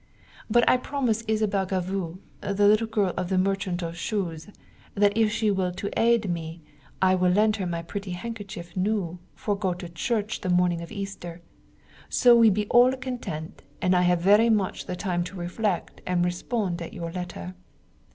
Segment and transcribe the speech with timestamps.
[0.49, 4.47] But I promise Isabelle Gaveau, the little girl of the merchant of shoes,
[4.95, 6.59] that if she will to aid me,
[7.03, 10.91] I will lend her my pretty handkerchief new, for go to church the morning of
[10.91, 11.41] Easter.
[12.09, 16.25] So we be all content and I have very much the time to reflect and
[16.25, 17.53] respond at your letter.